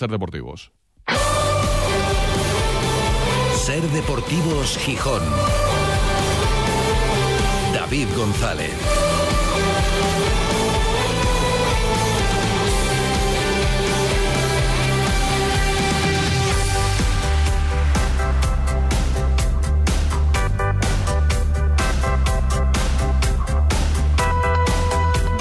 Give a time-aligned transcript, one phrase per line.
[0.00, 0.72] Ser Deportivos.
[3.54, 5.22] Ser Deportivos Gijón.
[7.74, 8.99] David González.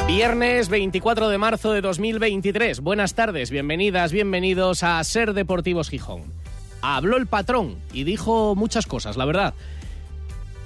[0.10, 2.80] Viernes 24 de marzo de 2023.
[2.80, 6.23] Buenas tardes, bienvenidas, bienvenidos a Ser Deportivos Gijón.
[6.81, 9.53] Habló el patrón y dijo muchas cosas, la verdad.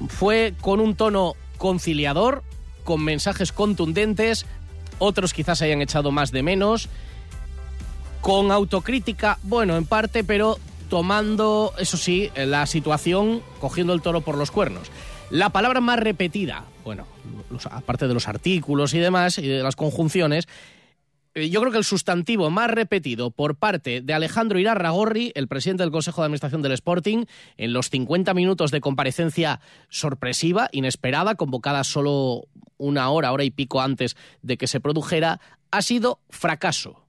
[0.08, 2.42] Fue con un tono conciliador,
[2.86, 4.46] con mensajes contundentes,
[4.98, 6.88] otros quizás hayan echado más de menos,
[8.22, 10.58] con autocrítica, bueno, en parte, pero
[10.90, 14.90] tomando, eso sí, la situación, cogiendo el toro por los cuernos.
[15.34, 17.08] La palabra más repetida, bueno,
[17.72, 20.48] aparte de los artículos y demás, y de las conjunciones,
[21.34, 25.82] eh, yo creo que el sustantivo más repetido por parte de Alejandro Irarragorri, el presidente
[25.82, 27.26] del Consejo de Administración del Sporting,
[27.58, 32.44] en los 50 minutos de comparecencia sorpresiva, inesperada, convocada solo
[32.78, 35.40] una hora, hora y pico antes de que se produjera,
[35.72, 37.08] ha sido fracaso.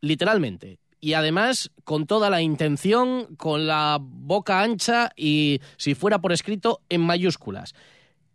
[0.00, 6.32] Literalmente y además con toda la intención, con la boca ancha y, si fuera por
[6.32, 7.74] escrito, en mayúsculas.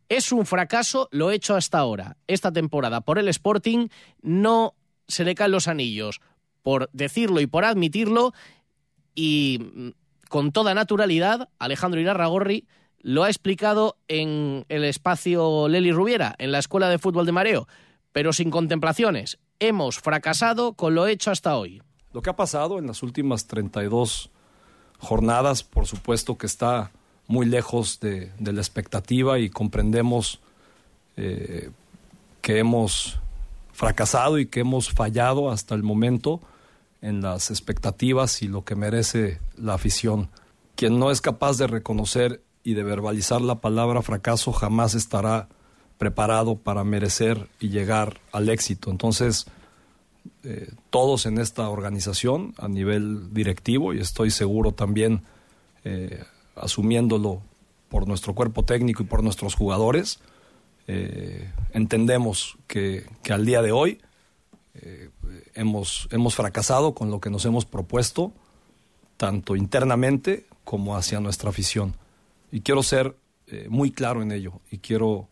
[0.08, 2.18] Es un fracaso lo hecho hasta ahora.
[2.28, 3.88] Esta temporada por el Sporting
[4.22, 4.76] no
[5.08, 6.22] se le caen los anillos
[6.62, 8.34] por decirlo y por admitirlo
[9.16, 9.90] y mm,
[10.30, 12.68] con toda naturalidad Alejandro Irarragorri
[13.00, 17.68] lo ha explicado en el espacio Leli Rubiera, en la Escuela de Fútbol de Mareo,
[18.12, 19.40] pero sin contemplaciones.
[19.60, 21.82] Hemos fracasado con lo hecho hasta hoy.
[22.14, 24.30] Lo que ha pasado en las últimas 32
[24.98, 26.92] jornadas, por supuesto que está
[27.28, 30.40] muy lejos de, la expectativa y comprendemos
[31.16, 31.70] eh,
[32.42, 33.20] que hemos
[33.72, 36.42] fracasado y que hemos fallado hasta el momento
[37.02, 40.30] en las expectativas y lo que merece la afición.
[40.76, 45.48] Quien no es capaz de reconocer y de verbalizar la palabra fracaso jamás estará
[45.98, 48.90] preparado para merecer y llegar al éxito.
[48.90, 49.46] Entonces,
[50.44, 55.24] eh, todos en esta organización a nivel directivo y estoy seguro también
[55.84, 56.24] eh,
[56.56, 57.42] asumiéndolo
[57.90, 60.20] por nuestro cuerpo técnico y por nuestros jugadores,
[60.88, 64.02] eh, entendemos que, al día de hoy
[65.56, 68.32] hemos, hemos fracasado con lo que nos hemos propuesto,
[69.18, 71.96] tanto internamente como hacia nuestra afición.
[72.52, 73.16] Y quiero ser
[73.68, 75.28] muy claro en ello y quiero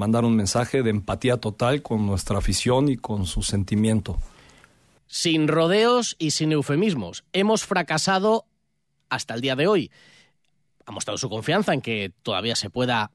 [0.00, 4.18] mandar un mensaje de empatía total con nuestra afición y con su sentimiento.
[5.06, 7.24] Sin rodeos y sin eufemismos.
[7.34, 8.46] Hemos fracasado
[9.10, 9.90] hasta el día de hoy.
[10.86, 13.10] Ha mostrado su confianza en que todavía se pueda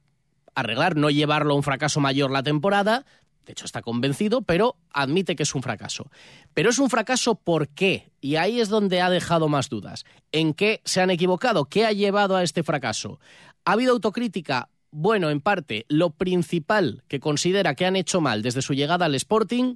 [0.53, 3.03] arreglar, no llevarlo a un fracaso mayor la temporada.
[3.47, 6.12] De hecho, está convencido, pero admite que es un fracaso.
[6.53, 8.12] Pero es un fracaso ¿por qué?
[8.22, 10.06] Y ahí es donde ha dejado más dudas.
[10.31, 11.66] ¿En qué se han equivocado?
[11.66, 13.19] ¿Qué ha llevado a este fracaso?
[13.66, 14.69] ¿Ha habido autocrítica?
[14.98, 19.16] Bueno, en parte, lo principal que considera que han hecho mal desde su llegada al
[19.16, 19.76] Sporting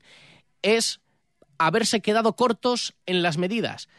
[0.62, 1.02] es
[1.58, 3.90] haberse quedado cortos en las medidas.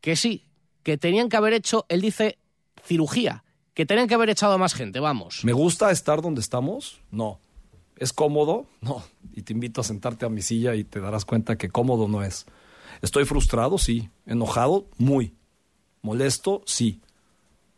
[0.00, 0.46] Que sí,
[0.82, 2.38] que tenían que haber hecho, él dice,
[2.82, 3.44] cirugía,
[3.74, 5.44] que tenían que haber echado a más gente, vamos.
[5.44, 6.98] ¿Me gusta estar donde estamos?
[7.10, 7.40] No.
[7.98, 8.66] ¿Es cómodo?
[8.80, 9.04] No.
[9.34, 12.24] Y te invito a sentarte a mi silla y te darás cuenta que cómodo no
[12.24, 12.46] es.
[13.02, 13.76] ¿Estoy frustrado?
[13.76, 14.08] Sí.
[14.24, 14.86] ¿Enojado?
[14.96, 15.34] Muy.
[16.00, 16.62] ¿Molesto?
[16.64, 17.02] Sí.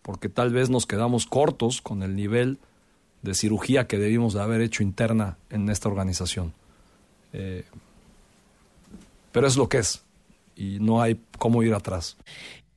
[0.03, 2.61] Porque tal vez nos quedamos cortos con el nivel
[3.22, 6.54] de cirugía que debimos de haber hecho interna en esta organización.
[7.32, 7.65] Eh,
[9.32, 10.03] pero es lo que es
[10.54, 12.16] y no hay cómo ir atrás.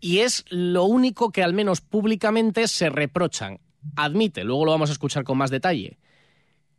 [0.01, 3.59] Y es lo único que al menos públicamente se reprochan.
[3.95, 5.97] Admite, luego lo vamos a escuchar con más detalle,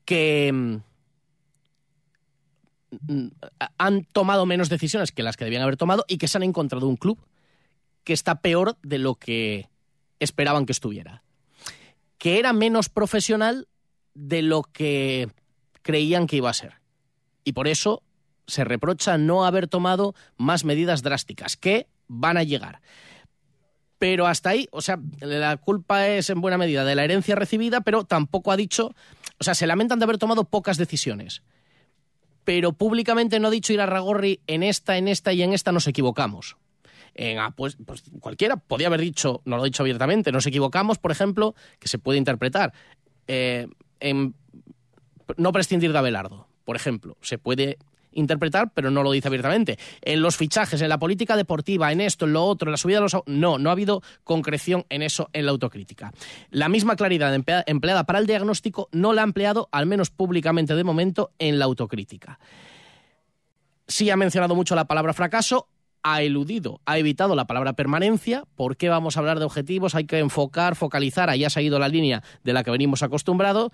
[0.04, 0.52] que
[2.90, 3.26] mm,
[3.78, 6.86] han tomado menos decisiones que las que debían haber tomado y que se han encontrado
[6.86, 7.18] un club
[8.04, 9.68] que está peor de lo que
[10.18, 11.22] esperaban que estuviera
[12.20, 13.66] que era menos profesional
[14.12, 15.30] de lo que
[15.80, 16.74] creían que iba a ser.
[17.44, 18.02] Y por eso
[18.46, 22.82] se reprocha no haber tomado más medidas drásticas, que van a llegar.
[23.98, 27.80] Pero hasta ahí, o sea, la culpa es en buena medida de la herencia recibida,
[27.80, 28.94] pero tampoco ha dicho,
[29.38, 31.42] o sea, se lamentan de haber tomado pocas decisiones.
[32.44, 35.72] Pero públicamente no ha dicho ir a Ragorri en esta, en esta y en esta
[35.72, 36.58] nos equivocamos.
[37.38, 37.76] Ah, pues,
[38.20, 41.98] cualquiera podía haber dicho, no lo he dicho abiertamente, nos equivocamos, por ejemplo, que se
[41.98, 42.72] puede interpretar,
[43.26, 43.66] eh,
[44.00, 44.34] en
[45.36, 47.78] no prescindir de Abelardo, por ejemplo, se puede
[48.12, 49.78] interpretar, pero no lo dice abiertamente.
[50.02, 52.96] En los fichajes, en la política deportiva, en esto, en lo otro, en la subida
[52.96, 53.16] de los...
[53.26, 56.12] No, no ha habido concreción en eso, en la autocrítica.
[56.50, 57.32] La misma claridad
[57.66, 61.66] empleada para el diagnóstico no la ha empleado, al menos públicamente de momento, en la
[61.66, 62.40] autocrítica
[63.86, 65.68] Sí ha mencionado mucho la palabra fracaso,
[66.02, 68.44] ha eludido, ha evitado la palabra permanencia.
[68.54, 69.94] ¿Por qué vamos a hablar de objetivos?
[69.94, 71.30] Hay que enfocar, focalizar.
[71.30, 73.72] Ahí ha seguido la línea de la que venimos acostumbrados.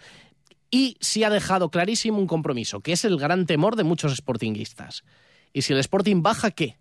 [0.71, 5.05] Y sí ha dejado clarísimo un compromiso, que es el gran temor de muchos sportinguistas.
[5.53, 6.77] Y si el Sporting baja, ¿qué?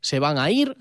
[0.00, 0.76] ¿Se van a ir?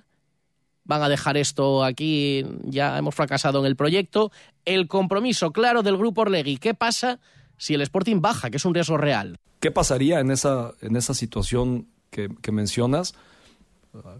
[0.83, 2.44] ¿Van a dejar esto aquí?
[2.63, 4.31] Ya hemos fracasado en el proyecto.
[4.65, 6.57] El compromiso claro del grupo Orlegui.
[6.57, 7.19] ¿Qué pasa
[7.57, 9.38] si el Sporting baja, que es un riesgo real?
[9.59, 13.13] ¿Qué pasaría en esa, en esa situación que mencionas?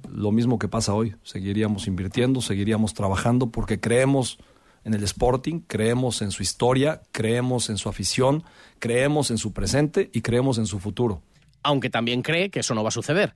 [0.10, 1.16] Lo mismo que pasa hoy.
[1.24, 4.39] Seguiríamos invirtiendo, seguiríamos trabajando porque creemos
[4.83, 8.44] en el Sporting, creemos en su historia, creemos en su afición,
[8.80, 11.21] creemos en su presente y creemos en su futuro.
[11.63, 13.33] Aunque también cree que eso no va a suceder.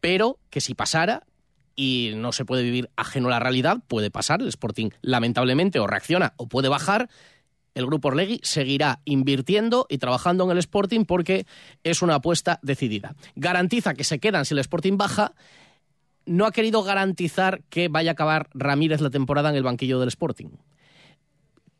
[0.00, 1.24] Pero que si pasara
[1.76, 4.40] y no se puede vivir ajeno a la realidad, puede pasar.
[4.40, 7.08] El Sporting lamentablemente o reacciona o puede bajar.
[7.74, 11.46] El grupo Orlegui seguirá invirtiendo y trabajando en el Sporting porque
[11.82, 13.14] es una apuesta decidida.
[13.34, 15.32] Garantiza que se quedan si el Sporting baja
[16.26, 20.08] no ha querido garantizar que vaya a acabar Ramírez la temporada en el banquillo del
[20.08, 20.50] Sporting.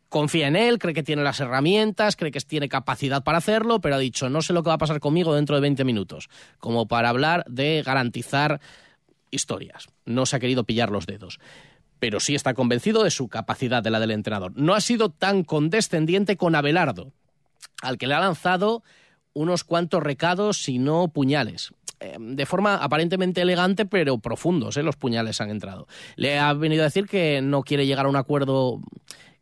[0.09, 3.95] Confía en él, cree que tiene las herramientas, cree que tiene capacidad para hacerlo, pero
[3.95, 6.29] ha dicho, no sé lo que va a pasar conmigo dentro de 20 minutos,
[6.59, 8.61] como para hablar de garantizar
[9.31, 9.89] historias.
[10.05, 11.39] No se ha querido pillar los dedos.
[12.03, 14.51] Pero sí está convencido de su capacidad de la del entrenador.
[14.57, 17.13] No ha sido tan condescendiente con Abelardo,
[17.81, 18.83] al que le ha lanzado
[19.35, 21.73] unos cuantos recados, si no puñales.
[22.01, 24.83] Eh, de forma aparentemente elegante, pero profundos, ¿eh?
[24.83, 25.87] los puñales han entrado.
[26.17, 28.81] Le ha venido a decir que no quiere llegar a un acuerdo,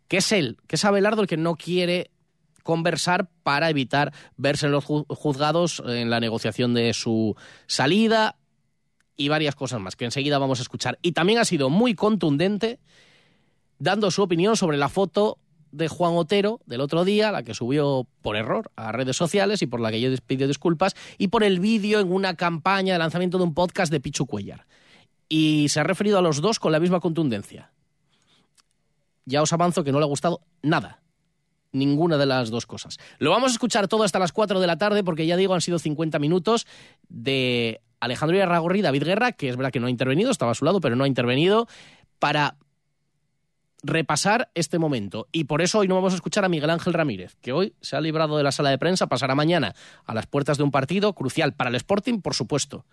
[0.07, 2.11] que es él, que es Abelardo el que no quiere
[2.62, 7.37] conversar para evitar verse en los juzgados en la negociación de su
[7.67, 8.37] salida
[9.21, 10.99] y varias cosas más que enseguida vamos a escuchar.
[11.03, 12.79] Y también ha sido muy contundente
[13.79, 15.37] dando su opinión sobre la foto
[15.73, 19.67] de Juan Otero del otro día, la que subió por error a redes sociales y
[19.67, 23.37] por la que yo pidió disculpas, y por el vídeo en una campaña de lanzamiento
[23.37, 24.67] de un podcast de Pichu Cuellar.
[25.29, 27.73] Y se ha referido a los dos con la misma contundencia.
[29.27, 31.03] Ya os avanzo que no le ha gustado nada.
[31.73, 32.97] Ninguna de las dos cosas.
[33.19, 35.61] Lo vamos a escuchar todo hasta las 4 de la tarde porque ya digo, han
[35.61, 36.67] sido 50 minutos
[37.11, 40.64] de Alejandro Irarragorri David Guerra, que es verdad que no ha intervenido, estaba a su
[40.64, 41.69] lado, pero no ha intervenido,
[42.19, 42.56] para
[43.82, 45.29] repasar este momento.
[45.32, 47.97] Y por eso hoy no vamos a escuchar a Miguel Ángel Ramírez, que hoy se
[47.97, 49.75] ha librado de la sala de prensa, pasará mañana
[50.05, 52.85] a las puertas de un partido crucial para el Sporting, por supuesto,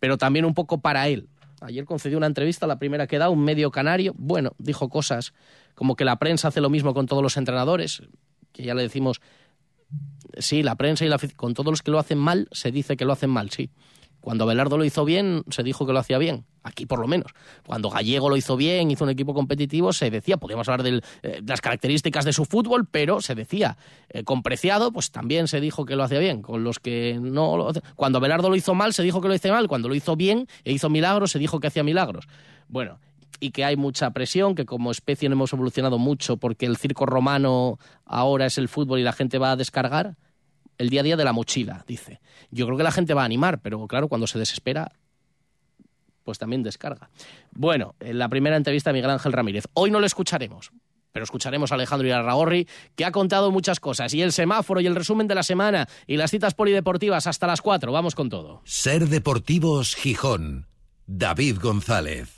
[0.00, 1.28] pero también un poco para él.
[1.60, 4.14] Ayer concedió una entrevista, la primera que da, un medio canario.
[4.16, 5.34] Bueno, dijo cosas
[5.74, 8.02] como que la prensa hace lo mismo con todos los entrenadores,
[8.52, 9.20] que ya le decimos,
[10.38, 13.04] sí, la prensa y la con todos los que lo hacen mal, se dice que
[13.04, 13.70] lo hacen mal, sí.
[14.20, 16.44] Cuando Belardo lo hizo bien, se dijo que lo hacía bien.
[16.62, 17.32] Aquí por lo menos.
[17.64, 21.42] Cuando Gallego lo hizo bien, hizo un equipo competitivo, se decía, podríamos hablar eh, de
[21.46, 23.78] las características de su fútbol, pero se decía,
[24.10, 26.42] eh, con Preciado, pues también se dijo que lo hacía bien.
[26.42, 29.48] Con los que no lo Cuando Belardo lo hizo mal, se dijo que lo hizo
[29.48, 29.68] mal.
[29.68, 32.26] Cuando lo hizo bien e hizo milagros, se dijo que hacía milagros.
[32.68, 32.98] Bueno,
[33.40, 37.06] y que hay mucha presión, que como especie no hemos evolucionado mucho porque el circo
[37.06, 40.16] romano ahora es el fútbol y la gente va a descargar
[40.78, 42.20] el día a día de la mochila, dice.
[42.50, 44.92] Yo creo que la gente va a animar, pero claro, cuando se desespera,
[46.24, 47.10] pues también descarga.
[47.52, 49.64] Bueno, en la primera entrevista a Miguel Ángel Ramírez.
[49.74, 50.70] Hoy no lo escucharemos,
[51.12, 54.14] pero escucharemos a Alejandro Irarragorri, que ha contado muchas cosas.
[54.14, 57.60] Y el semáforo y el resumen de la semana y las citas polideportivas hasta las
[57.60, 57.92] cuatro.
[57.92, 58.62] Vamos con todo.
[58.64, 60.66] Ser Deportivos Gijón.
[61.06, 62.37] David González.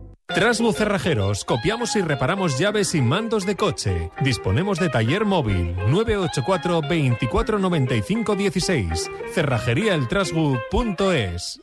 [0.33, 4.11] Trasbu Cerrajeros, copiamos y reparamos llaves y mandos de coche.
[4.21, 9.11] Disponemos de taller móvil 984 2495 16.
[9.33, 11.61] Cerrajeríaeltrasbu.es.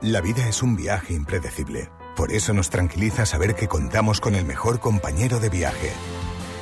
[0.00, 1.90] La vida es un viaje impredecible.
[2.16, 5.92] Por eso nos tranquiliza saber que contamos con el mejor compañero de viaje.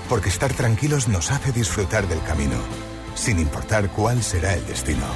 [0.08, 2.56] Porque estar tranquilos nos hace disfrutar del camino,
[3.14, 5.06] sin importar cuál será el destino.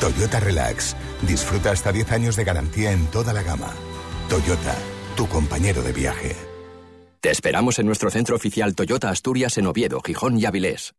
[0.00, 0.94] Toyota Relax.
[1.22, 3.72] Disfruta hasta 10 años de garantía en toda la gama.
[4.28, 4.76] Toyota
[5.16, 6.36] tu compañero de viaje.
[7.20, 10.94] Te esperamos en nuestro centro oficial Toyota Asturias en Oviedo, Gijón y Avilés.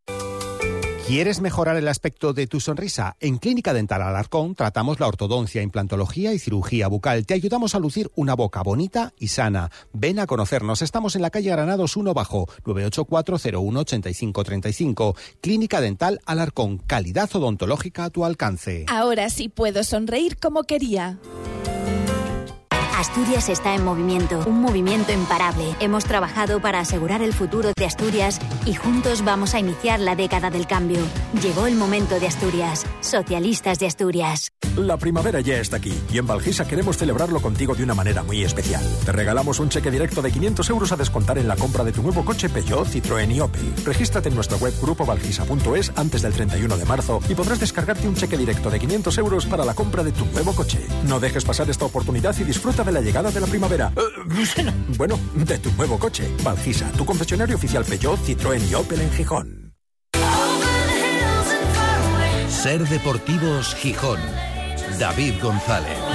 [1.05, 3.15] ¿Quieres mejorar el aspecto de tu sonrisa?
[3.21, 7.25] En Clínica Dental Alarcón tratamos la ortodoncia, implantología y cirugía bucal.
[7.25, 9.71] Te ayudamos a lucir una boca bonita y sana.
[9.93, 10.81] Ven a conocernos.
[10.81, 15.15] Estamos en la calle Granados 1 Bajo, 984-01-8535.
[15.39, 16.79] Clínica Dental Alarcón.
[16.79, 18.85] Calidad odontológica a tu alcance.
[18.89, 21.19] Ahora sí puedo sonreír como quería.
[22.97, 25.75] Asturias está en movimiento, un movimiento imparable.
[25.79, 30.49] Hemos trabajado para asegurar el futuro de Asturias y juntos vamos a iniciar la década
[30.49, 30.97] del cambio.
[31.39, 32.87] Llegó el momento de Asturias.
[33.01, 34.51] Socialistas de Asturias.
[34.77, 38.43] La primavera ya está aquí y en Valgisa queremos celebrarlo contigo de una manera muy
[38.43, 38.83] especial.
[39.05, 42.01] Te regalamos un cheque directo de 500 euros a descontar en la compra de tu
[42.01, 43.73] nuevo coche Peugeot, Citroën y Opel.
[43.85, 48.37] Regístrate en nuestra web grupovalgisa.es antes del 31 de marzo y podrás descargarte un cheque
[48.37, 50.79] directo de 500 euros para la compra de tu nuevo coche.
[51.07, 53.91] No dejes pasar esta oportunidad y disfruta de la llegada de la primavera.
[53.95, 56.23] Eh, bueno, de tu nuevo coche.
[56.43, 59.73] Valgisa, tu concesionario oficial Peugeot, Citroën y Opel en Gijón.
[62.49, 64.19] Ser Deportivos Gijón.
[64.99, 66.06] David González.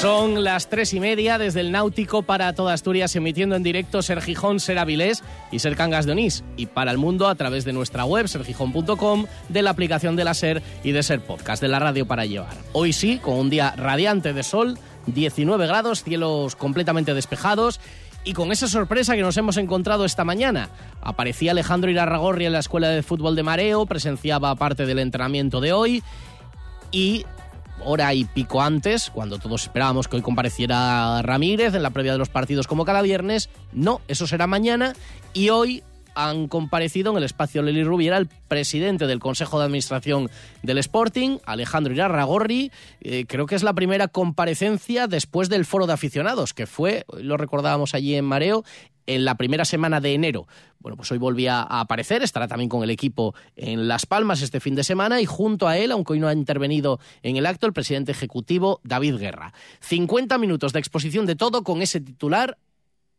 [0.00, 4.22] Son las tres y media desde el Náutico para toda Asturias, emitiendo en directo Ser
[4.22, 6.44] Gijón, Ser Avilés y Ser Cangas de Onís.
[6.56, 10.34] Y para el mundo a través de nuestra web, sergijón.com, de la aplicación de la
[10.34, 12.56] Ser y de Ser Podcast, de la radio para llevar.
[12.72, 17.80] Hoy sí, con un día radiante de sol, 19 grados, cielos completamente despejados.
[18.22, 20.68] Y con esa sorpresa que nos hemos encontrado esta mañana,
[21.02, 25.72] aparecía Alejandro Irarragorri en la Escuela de Fútbol de Mareo, presenciaba parte del entrenamiento de
[25.72, 26.04] hoy
[26.92, 27.24] y
[27.84, 32.18] hora y pico antes, cuando todos esperábamos que hoy compareciera Ramírez en la previa de
[32.18, 33.48] los partidos como cada viernes.
[33.72, 34.94] No, eso será mañana
[35.32, 35.82] y hoy
[36.14, 40.28] han comparecido en el espacio Leli Rubiera el presidente del Consejo de Administración
[40.64, 42.72] del Sporting, Alejandro Irarragorri.
[43.00, 47.36] Eh, creo que es la primera comparecencia después del foro de aficionados, que fue, lo
[47.36, 48.64] recordábamos allí en Mareo,
[49.08, 50.46] en la primera semana de enero.
[50.78, 54.60] Bueno, pues hoy volvía a aparecer, estará también con el equipo en Las Palmas este
[54.60, 57.66] fin de semana y junto a él, aunque hoy no ha intervenido en el acto,
[57.66, 59.54] el presidente ejecutivo David Guerra.
[59.80, 62.58] 50 minutos de exposición de todo con ese titular.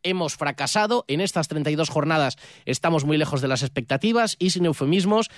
[0.04, 5.30] Hemos fracasado en estas 32 jornadas, estamos muy lejos de las expectativas y sin eufemismos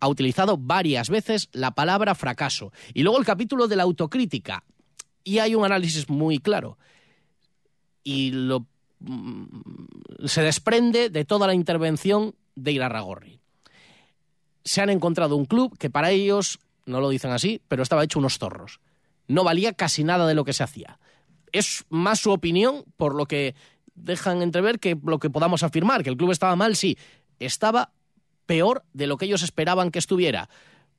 [0.00, 2.72] ha utilizado varias veces la palabra fracaso.
[2.94, 4.64] Y luego el capítulo de la autocrítica.
[5.22, 6.78] Y hay un análisis muy claro.
[8.02, 8.66] Y lo
[10.24, 13.40] se desprende de toda la intervención de Irarragorri.
[14.64, 18.18] Se han encontrado un club que para ellos, no lo dicen así, pero estaba hecho
[18.18, 18.80] unos zorros.
[19.28, 20.98] No valía casi nada de lo que se hacía.
[21.52, 23.54] Es más su opinión, por lo que
[23.94, 26.98] dejan entrever que lo que podamos afirmar, que el club estaba mal, sí,
[27.38, 27.92] estaba
[28.46, 30.48] peor de lo que ellos esperaban que estuviera.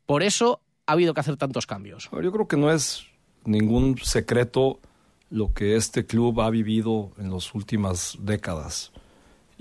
[0.06, 2.10] Por eso ha habido que hacer tantos cambios.
[2.12, 3.06] Yo creo que no es
[3.46, 4.80] ningún secreto
[5.30, 8.92] lo que este club ha vivido en las últimas décadas.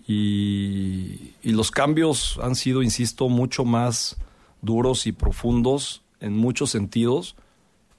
[0.06, 4.16] Y, los cambios han sido, insisto, mucho más
[4.62, 7.36] duros y profundos en muchos sentidos,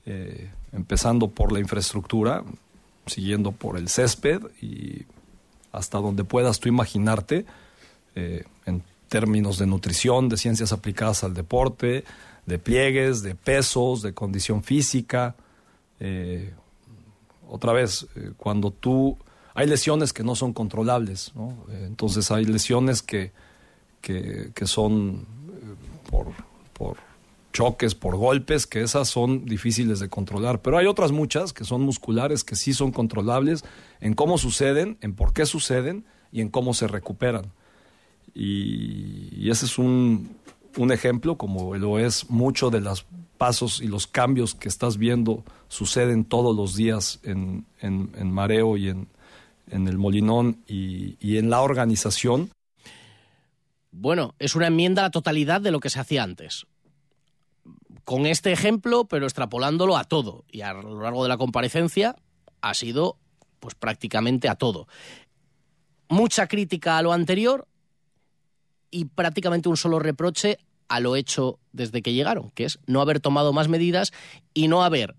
[0.06, 2.44] eh, empezando por la infraestructura,
[3.06, 5.06] siguiendo por el césped y
[5.72, 7.46] hasta donde puedas tú imaginarte,
[8.16, 12.04] eh, en términos de nutrición, de ciencias aplicadas al deporte,
[12.46, 15.36] de pliegues, de pesos, de condición física,
[16.00, 16.54] eh,
[17.50, 19.18] otra vez, eh, cuando tú...
[19.56, 21.66] Hay lesiones que no son controlables, ¿no?
[21.70, 23.34] Eh, entonces hay lesiones que,
[24.00, 26.28] que, son eh, por,
[26.72, 26.98] por
[27.52, 30.62] choques, por golpes, que esas son difíciles de controlar.
[30.62, 33.66] Pero hay otras muchas que son musculares, que sí son controlables
[34.00, 37.52] en cómo suceden, en por qué suceden y en cómo se recuperan.
[38.34, 40.30] y ese es un,
[40.78, 43.06] un ejemplo, como lo es mucho de los
[43.38, 48.90] pasos y los cambios que estás viendo suceden todos los días en, en, Mareo y
[48.90, 49.08] en,
[49.68, 52.52] en el Molinón y, y, en la organización.
[53.92, 56.66] Bueno, es una enmienda a la totalidad de lo que se hacía antes.
[58.04, 60.44] Con este ejemplo, pero extrapolándolo a todo.
[60.52, 62.16] Y a lo largo de la comparecencia
[62.62, 63.18] ha sido
[63.60, 64.88] pues prácticamente a todo.
[66.10, 67.68] Mucha crítica a lo anterior,
[68.92, 70.58] y prácticamente un solo reproche
[70.88, 74.12] a lo hecho desde que llegaron, que es no haber tomado más medidas
[74.54, 75.16] y no haber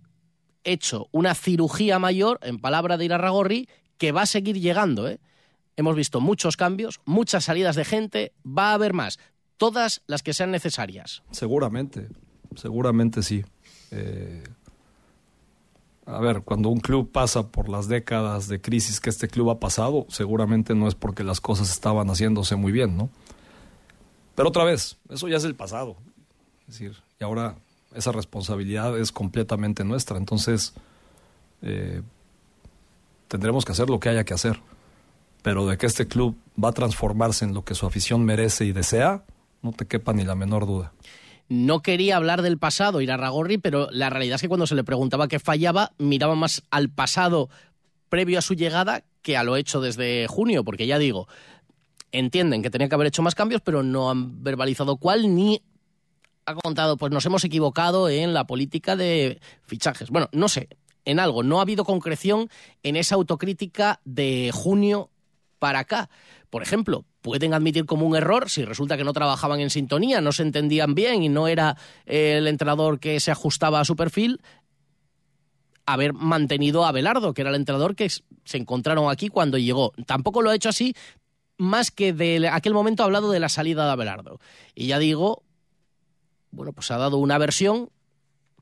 [0.64, 5.08] hecho una cirugía mayor, en palabra de Irarragorri, que va a seguir llegando.
[5.08, 5.20] ¿eh?
[5.76, 9.18] Hemos visto muchos cambios, muchas salidas de gente, va a haber más,
[9.56, 11.22] todas las que sean necesarias.
[11.30, 12.08] Seguramente,
[12.56, 13.44] seguramente sí.
[13.90, 14.42] Eh,
[16.06, 19.60] a ver, cuando un club pasa por las décadas de crisis que este club ha
[19.60, 23.10] pasado, seguramente no es porque las cosas estaban haciéndose muy bien, ¿no?
[24.34, 25.96] Pero otra vez, eso ya es el pasado.
[26.62, 27.56] Es decir, y ahora
[27.94, 30.16] esa responsabilidad es completamente nuestra.
[30.16, 30.74] Entonces,
[31.62, 32.02] eh,
[33.28, 34.60] tendremos que hacer lo que haya que hacer.
[35.42, 38.72] Pero de que este club va a transformarse en lo que su afición merece y
[38.72, 39.24] desea,
[39.62, 40.92] no te quepa ni la menor duda.
[41.48, 44.74] No quería hablar del pasado, ir a Ragorri, pero la realidad es que cuando se
[44.74, 47.48] le preguntaba qué fallaba, miraba más al pasado
[48.08, 51.26] previo a su llegada que a lo hecho desde junio, porque ya digo,
[52.12, 55.62] entienden que tenía que haber hecho más cambios, pero no han verbalizado cuál ni
[56.50, 60.10] ha contado, pues nos hemos equivocado en la política de fichajes.
[60.10, 60.68] Bueno, no sé,
[61.04, 61.42] en algo.
[61.42, 62.48] No ha habido concreción
[62.82, 65.10] en esa autocrítica de junio
[65.58, 66.10] para acá.
[66.50, 70.32] Por ejemplo, pueden admitir como un error si resulta que no trabajaban en sintonía, no
[70.32, 71.76] se entendían bien y no era
[72.06, 74.40] el entrenador que se ajustaba a su perfil,
[75.86, 79.92] haber mantenido a Belardo, que era el entrenador que se encontraron aquí cuando llegó.
[80.06, 80.94] Tampoco lo ha hecho así,
[81.58, 84.40] más que de aquel momento ha hablado de la salida de Abelardo.
[84.74, 85.42] Y ya digo,
[86.50, 87.90] bueno, pues ha dado una versión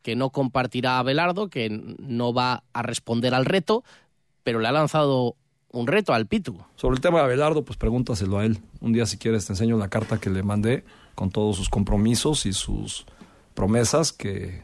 [0.02, 3.84] que no compartirá Abelardo, que no va a responder al reto,
[4.44, 5.36] pero le ha lanzado
[5.70, 6.58] un reto al Pitu.
[6.76, 8.58] Sobre el tema de Abelardo, pues pregúntaselo a él.
[8.80, 12.46] Un día, si quieres, te enseño la carta que le mandé con todos sus compromisos
[12.46, 13.06] y sus
[13.54, 14.62] promesas que,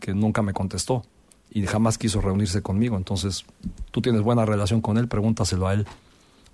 [0.00, 1.04] que nunca me contestó
[1.50, 2.96] y jamás quiso reunirse conmigo.
[2.96, 3.44] Entonces,
[3.90, 5.86] tú tienes buena relación con él, pregúntaselo a él.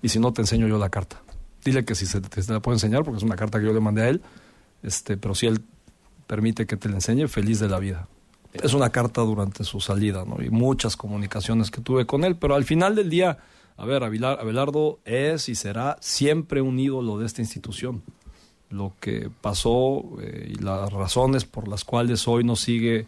[0.02, 1.22] Y si no, te enseño yo la carta.
[1.64, 3.80] Dile que si se te, la puedo enseñar, porque es una carta que yo le
[3.80, 4.22] mandé a él.
[4.82, 5.62] Este, pero si él
[6.28, 8.06] permite que te la enseñe, feliz de la vida.
[8.52, 10.40] Es una carta durante su salida, ¿no?
[10.40, 13.38] Y muchas comunicaciones que tuve con él, pero al final del día,
[13.76, 18.02] a ver, Abelardo es y será siempre un ídolo de esta institución.
[18.70, 23.06] Lo que pasó eh, y las razones por las cuales hoy no sigue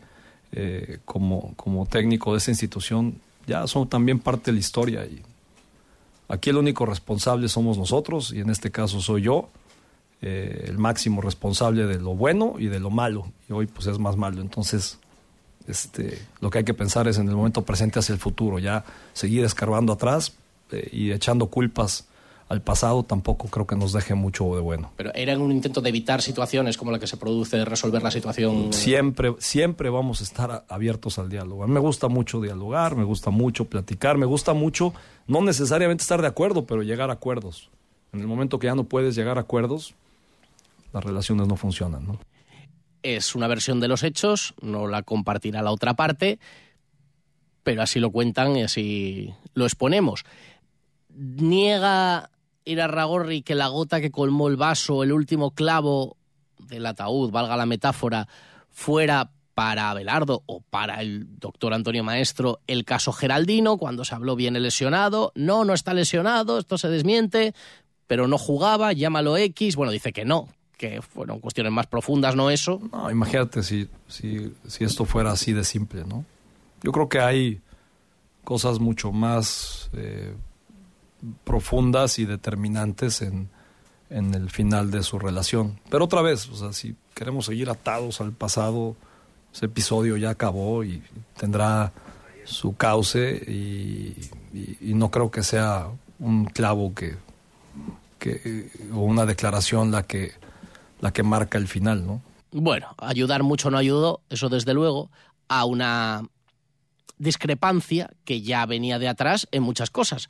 [0.53, 5.05] eh, como, como técnico de esta institución ya son también parte de la historia.
[5.05, 5.23] Y
[6.29, 9.49] aquí el único responsable somos nosotros, y en este caso soy yo,
[10.23, 13.33] eh, el máximo responsable de lo bueno y de lo malo.
[13.49, 14.41] Y hoy pues es más malo.
[14.41, 14.99] Entonces,
[15.67, 18.85] este, lo que hay que pensar es en el momento presente hacia el futuro, ya
[19.12, 20.35] seguir escarbando atrás
[20.73, 22.07] eh, y echando culpas
[22.50, 24.91] al pasado tampoco creo que nos deje mucho de bueno.
[24.97, 28.11] Pero era un intento de evitar situaciones como la que se produce, de resolver la
[28.11, 28.73] situación.
[28.73, 31.62] Siempre, siempre vamos a estar abiertos al diálogo.
[31.62, 34.93] A mí me gusta mucho dialogar, me gusta mucho platicar, me gusta mucho
[35.29, 37.71] no necesariamente estar de acuerdo, pero llegar a acuerdos.
[38.12, 39.95] En el momento que ya no puedes llegar a acuerdos,
[40.92, 42.20] las relaciones no funcionan, ¿no?
[43.02, 46.38] Es una versión de los hechos, no la compartirá la otra parte,
[47.62, 50.24] pero así lo cuentan y así lo exponemos.
[51.09, 52.31] Niega
[52.64, 56.16] ir a Ragorri que la gota que colmó el vaso, el último clavo
[56.59, 58.29] del ataúd, valga la metáfora,
[58.68, 64.37] fuera para Abelardo o para el doctor Antonio Maestro el caso Geraldino, cuando se habló
[64.37, 67.55] viene lesionado, no, no está lesionado, esto se desmiente,
[68.07, 70.48] pero no jugaba, llámalo X, bueno, dice que no,
[70.81, 72.81] que fueron cuestiones más profundas, no eso.
[72.90, 76.25] No, imagínate si, si, esto fuera así de simple, ¿no?
[76.83, 77.61] Yo creo que hay
[78.45, 80.33] cosas mucho más eh,
[81.45, 83.51] profundas y determinantes en,
[84.09, 85.79] en el final de su relación.
[85.90, 88.97] Pero otra vez, o sea, si queremos seguir atados al pasado,
[89.53, 91.03] ese episodio ya acabó y
[91.37, 91.93] tendrá
[92.45, 94.16] su cauce y,
[94.81, 95.88] no creo que sea
[96.19, 97.16] un clavo que,
[98.19, 100.39] que, o una declaración la que
[101.01, 102.23] la que marca el final, ¿no?
[102.53, 105.11] Bueno, ayudar mucho no ayudó, eso desde luego,
[105.49, 106.23] a una
[107.19, 110.29] discrepancia que ya venía de atrás en muchas cosas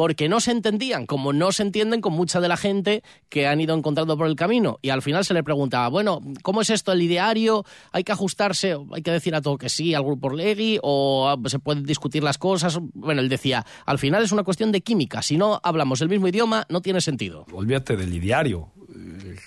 [0.00, 3.60] porque no se entendían, como no se entienden con mucha de la gente que han
[3.60, 4.78] ido encontrando por el camino.
[4.80, 7.66] Y al final se le preguntaba, bueno, ¿cómo es esto el ideario?
[7.92, 8.78] ¿Hay que ajustarse?
[8.92, 10.78] ¿Hay que decir a todo que sí al grupo Legui?
[10.82, 12.78] ¿O se pueden discutir las cosas?
[12.94, 15.20] Bueno, él decía, al final es una cuestión de química.
[15.20, 17.44] Si no hablamos el mismo idioma, no tiene sentido.
[17.52, 18.72] Olvídate del ideario.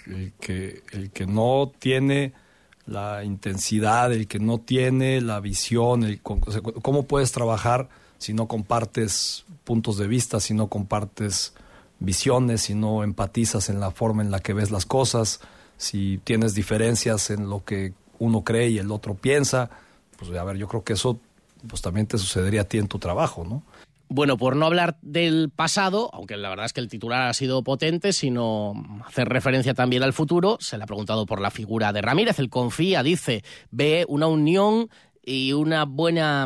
[0.07, 2.33] El, que, el que no tiene
[2.85, 9.45] la intensidad, el que no tiene la visión, el, cómo puedes trabajar si no compartes
[9.63, 11.53] puntos de vista, si no compartes
[11.99, 15.39] visiones, si no empatizas en la forma en la que ves las cosas,
[15.77, 19.69] si tienes diferencias en lo que uno cree y el otro piensa,
[20.17, 21.19] pues a ver, yo creo que eso
[21.67, 23.63] pues también te sucedería a ti en tu trabajo, ¿no?
[24.15, 27.63] Bueno, por no hablar del pasado, aunque la verdad es que el titular ha sido
[27.63, 28.73] potente, sino
[29.07, 32.37] hacer referencia también al futuro, se le ha preguntado por la figura de Ramírez.
[32.37, 34.87] Él confía, dice, ve una unión
[35.25, 36.45] y una buena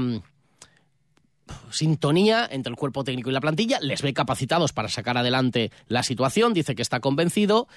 [1.70, 6.04] sintonía entre el cuerpo técnico y la plantilla, les ve capacitados para sacar adelante la
[6.04, 7.68] situación, dice que está convencido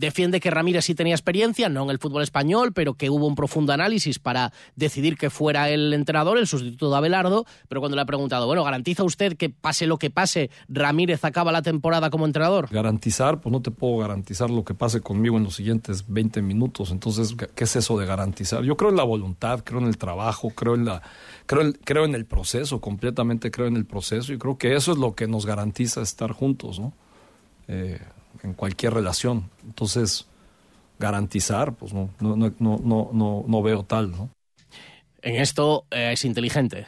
[0.00, 3.34] Defiende que Ramírez sí tenía experiencia, no en el fútbol español, pero que hubo un
[3.34, 7.44] profundo análisis para decidir que fuera el entrenador, el sustituto de Abelardo.
[7.68, 11.52] Pero cuando le ha preguntado, bueno, ¿garantiza usted que pase lo que pase, Ramírez acaba
[11.52, 12.68] la temporada como entrenador?
[12.70, 16.92] Garantizar, pues no te puedo garantizar lo que pase conmigo en los siguientes 20 minutos.
[16.92, 18.62] Entonces, ¿qué es eso de garantizar?
[18.62, 21.02] Yo creo en la voluntad, creo en el trabajo, creo en la.
[21.44, 24.98] Creo, creo en el proceso, completamente creo en el proceso y creo que eso es
[24.98, 26.94] lo que nos garantiza estar juntos, ¿no?
[27.68, 28.00] Eh,
[28.42, 29.50] en cualquier relación.
[29.64, 30.26] Entonces,
[30.98, 34.30] garantizar, pues no, no, no, no, no, veo tal, ¿no?
[35.22, 36.86] En esto eh, es inteligente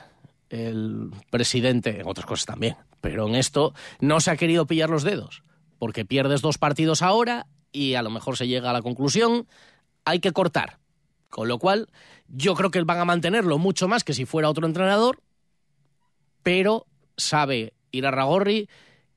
[0.49, 5.03] el presidente, en otras cosas también, pero en esto no se ha querido pillar los
[5.03, 5.43] dedos
[5.83, 9.49] porque pierdes dos partidos ahora y a lo mejor se llega a la conclusión,
[10.05, 10.79] hay que cortar.
[11.29, 11.89] Con lo cual,
[12.29, 15.19] yo creo que van a mantenerlo mucho más que si fuera otro entrenador,
[16.45, 18.69] pero sabe ir a Ragorri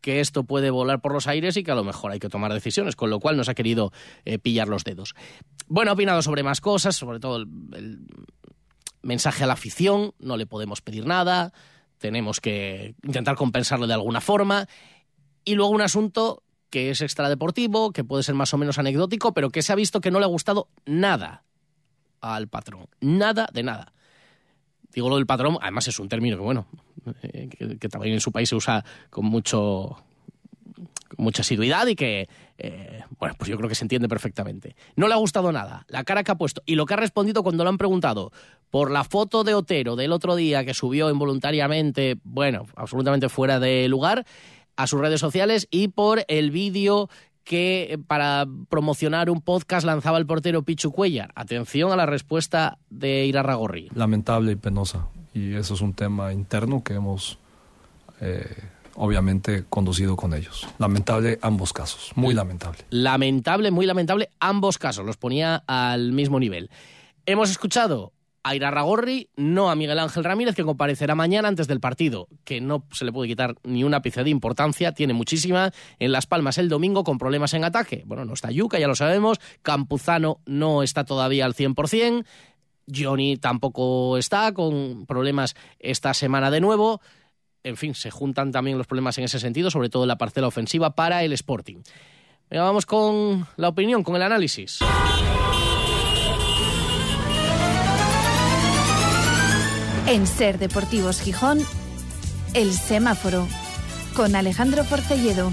[0.01, 2.53] que esto puede volar por los aires y que a lo mejor hay que tomar
[2.53, 3.91] decisiones, con lo cual nos ha querido
[4.23, 5.15] eh, pillar los dedos.
[5.67, 7.99] Bueno, ha opinado sobre más cosas, sobre todo el, el
[9.01, 11.53] mensaje a la afición, no le podemos pedir nada,
[11.97, 14.67] tenemos que intentar compensarlo de alguna forma.
[15.43, 19.49] Y luego un asunto que es extradeportivo, que puede ser más o menos anecdótico, pero
[19.49, 21.45] que se ha visto que no le ha gustado nada
[22.19, 22.87] al patrón.
[22.99, 23.93] Nada de nada.
[24.93, 26.67] Digo lo del patrón, además es un término que, bueno,
[27.21, 29.97] eh, que, también en su país se usa con mucho
[31.07, 34.75] con mucha asiduidad y que, eh, bueno, pues yo creo que se entiende perfectamente.
[34.95, 37.43] No le ha gustado nada, la cara que ha puesto y lo que ha respondido
[37.43, 38.31] cuando lo han preguntado
[38.69, 43.87] por la foto de Otero del otro día que subió involuntariamente, bueno, absolutamente fuera de
[43.87, 44.25] lugar,
[44.75, 47.09] a sus redes sociales y por el vídeo
[47.45, 51.31] que para promocionar un podcast lanzaba el portero Pichu Cuellar.
[51.35, 53.89] Atención a la respuesta de Irarragorri.
[53.93, 55.07] Lamentable y penosa.
[55.33, 57.37] Y eso es un tema interno que hemos
[58.19, 58.63] eh,
[58.95, 60.67] obviamente conducido con ellos.
[60.79, 62.79] Lamentable ambos casos, muy lamentable.
[62.89, 66.69] Lamentable, muy lamentable ambos casos, los ponía al mismo nivel.
[67.25, 68.11] Hemos escuchado
[68.45, 72.85] a Irarragorri, no a Miguel Ángel Ramírez, que comparecerá mañana antes del partido, que no
[72.91, 75.71] se le puede quitar ni una ápice de importancia, tiene muchísima.
[75.97, 78.03] En Las Palmas el domingo con problemas en ataque.
[78.05, 79.39] Bueno, no está Yuca, ya lo sabemos.
[79.63, 82.23] Campuzano no está todavía al 100%.
[82.95, 87.01] Johnny tampoco está, con problemas esta semana de nuevo.
[87.63, 90.45] En fin, se juntan también los problemas en ese sentido, sobre todo en la parcela
[90.45, 91.77] ofensiva para el Sporting.
[92.51, 94.81] Venga, vamos con la opinión, con el análisis.
[100.07, 101.59] En Ser Deportivos Gijón,
[102.53, 103.47] El Semáforo,
[104.15, 105.51] con Alejandro Forcelledo.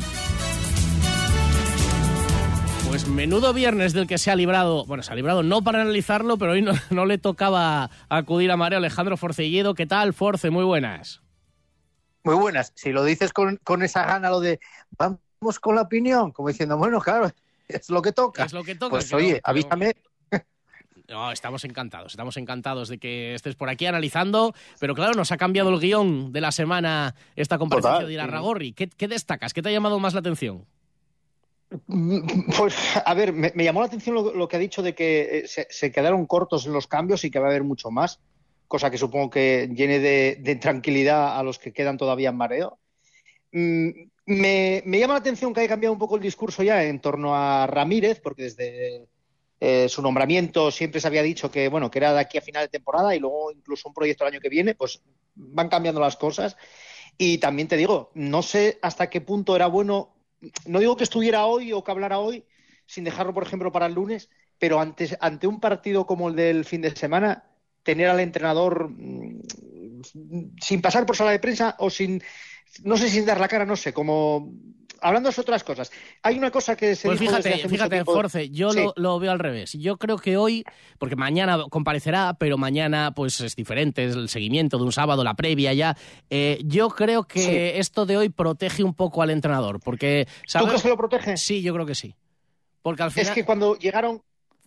[2.88, 6.36] Pues menudo viernes del que se ha librado, bueno, se ha librado no para analizarlo,
[6.36, 9.74] pero hoy no, no le tocaba acudir a María Alejandro Forcelledo.
[9.74, 10.50] ¿Qué tal, Force?
[10.50, 11.22] Muy buenas.
[12.24, 12.72] Muy buenas.
[12.76, 14.60] Si lo dices con, con esa gana, lo de
[14.98, 17.32] vamos con la opinión, como diciendo, bueno, claro,
[17.68, 18.44] es lo que toca.
[18.44, 18.90] Es lo que toca.
[18.90, 19.86] Pues que oye, no- avísame.
[19.86, 20.11] No,
[21.32, 25.70] estamos encantados, estamos encantados de que estés por aquí analizando, pero claro, nos ha cambiado
[25.70, 28.14] el guion de la semana esta comparecencia Total, de sí.
[28.14, 28.72] Irarragorri.
[28.72, 29.52] ¿Qué, ¿Qué destacas?
[29.52, 30.64] ¿Qué te ha llamado más la atención?
[32.56, 35.38] Pues, a ver, me, me llamó la atención lo, lo que ha dicho de que
[35.38, 38.20] eh, se, se quedaron cortos en los cambios y que va a haber mucho más,
[38.68, 42.78] cosa que supongo que llene de, de tranquilidad a los que quedan todavía en mareo.
[43.52, 43.88] Mm,
[44.24, 47.34] Me, me llama la atención que haya cambiado un poco el discurso ya en torno
[47.34, 49.08] a Ramírez, porque desde
[49.64, 52.64] eh, su nombramiento siempre se había dicho que, bueno, que era de aquí a final
[52.64, 55.00] de temporada y luego incluso un proyecto el año que viene, pues
[55.36, 56.56] van cambiando las cosas.
[57.16, 60.16] Y también te digo, no sé hasta qué punto era bueno,
[60.66, 62.44] no digo que estuviera hoy o que hablara hoy,
[62.86, 66.64] sin dejarlo, por ejemplo, para el lunes, pero antes, ante un partido como el del
[66.64, 67.44] fin de semana,
[67.84, 69.42] tener al entrenador mm,
[70.60, 72.20] sin pasar por sala de prensa o sin,
[72.82, 74.52] no sé, sin dar la cara, no sé, como
[75.02, 75.90] hablando de otras cosas.
[76.22, 78.78] Hay una cosa que se Pues dijo desde fíjate, hace mucho fíjate, Force, yo Sí.
[78.80, 79.72] lo, lo veo al revés.
[79.72, 80.64] Yo creo que hoy,
[80.98, 85.34] porque mañana comparecerá, pero mañana pues es diferente, es el seguimiento de un sábado, la
[85.34, 85.96] previa ya.
[86.30, 87.78] eh, yo creo que Sí.
[87.80, 90.26] esto de hoy protege un poco al entrenador, porque...
[90.26, 90.68] ¿Tú ¿sabes?
[90.68, 91.36] crees que lo protege?
[91.36, 92.14] Sí, yo creo que sí.
[92.82, 93.28] Porque al final...
[93.28, 94.22] Es que cuando llegaron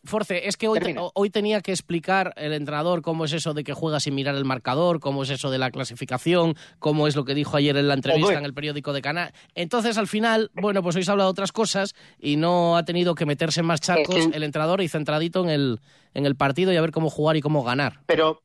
[0.06, 3.64] Force, es que hoy, te- hoy tenía que explicar el entrenador cómo es eso de
[3.64, 7.26] que juega sin mirar el marcador, cómo es eso de la clasificación, cómo es lo
[7.26, 9.34] que dijo ayer en la entrevista en el periódico de Canal.
[9.56, 12.84] Entonces, al final, bueno, pues hoy se ha hablado de otras cosas y no ha
[12.86, 15.80] tenido que meterse en más charcos Es que- el entrenador y centradito en el,
[16.14, 18.02] en el partido y a ver cómo jugar y cómo ganar.
[18.06, 18.42] Pero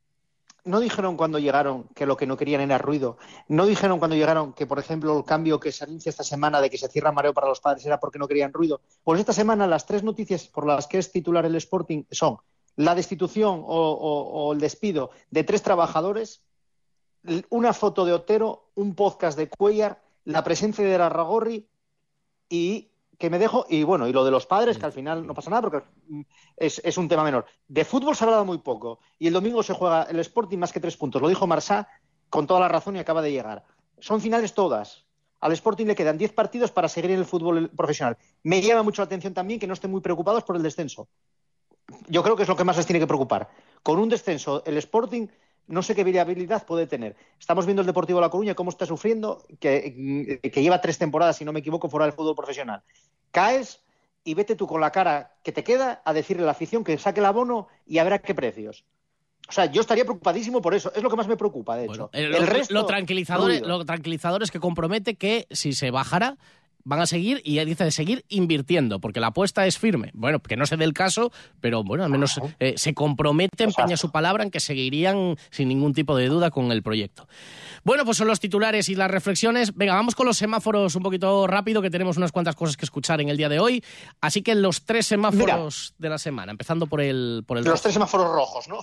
[0.64, 3.16] no dijeron cuando llegaron que lo que no querían era ruido.
[3.48, 6.70] No dijeron cuando llegaron que, por ejemplo, el cambio que se anuncia esta semana de
[6.70, 8.80] que se cierra mareo para los padres era porque no querían ruido.
[9.02, 12.38] Pues esta semana las tres noticias por las que es titular el Sporting son
[12.76, 16.42] la destitución o, el despido de tres trabajadores,
[17.50, 21.68] una foto de Otero, un podcast de Cuellar, la presencia de Larragorri
[22.48, 22.89] y
[23.20, 25.50] que me dejo, y bueno, y lo de los padres, que al final no pasa
[25.50, 26.22] nada porque mm,
[26.56, 27.44] es, es un tema menor.
[27.68, 30.72] De fútbol se ha hablado muy poco y el domingo se juega el Sporting más
[30.72, 31.20] que tres puntos.
[31.20, 31.86] Lo dijo Marsá
[32.30, 33.62] con toda la razón y acaba de llegar.
[33.98, 35.04] Son finales todas.
[35.40, 38.16] Al Sporting le quedan 10 partidos para seguir en el fútbol profesional.
[38.42, 41.06] Me llama mucho la atención también que no estén muy preocupados por el descenso.
[42.08, 43.50] Yo creo que es lo que más les tiene que preocupar.
[43.82, 45.28] Con un descenso, el Sporting
[45.70, 47.16] no sé qué viabilidad puede tener.
[47.38, 51.36] Estamos viendo el Deportivo de La Coruña cómo está sufriendo, que, que lleva tres temporadas,
[51.36, 52.82] si no me equivoco, fuera del fútbol profesional.
[53.30, 53.80] Caes
[54.24, 56.96] y vete tú con la cara que te queda a decirle a la afición que
[56.98, 58.84] saque el abono y a ver a qué precios.
[59.48, 60.92] O sea, yo estaría preocupadísimo por eso.
[60.94, 62.10] Es lo que más me preocupa, de hecho.
[62.12, 63.66] Eh, el lo, resto, lo tranquilizador, ruido.
[63.66, 66.36] lo tranquilizador es que compromete que si se bajara,
[66.84, 70.10] van a seguir y dice de seguir invirtiendo, porque la apuesta es firme.
[70.14, 73.96] Bueno, que no se dé el caso, pero bueno, al menos eh, se compromete, empeña
[73.96, 77.28] su palabra en que seguirían sin ningún tipo de duda con el proyecto.
[77.84, 79.74] Bueno, pues son los titulares y las reflexiones.
[79.74, 83.20] Venga, vamos con los semáforos un poquito rápido, que tenemos unas cuantas cosas que escuchar
[83.20, 83.82] en el día de hoy.
[84.20, 87.44] Así que los tres semáforos de la semana, empezando por el...
[87.46, 88.80] Por el los tres semáforos rojos, ¿no?